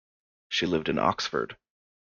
[0.49, 1.57] She lived in Oxford.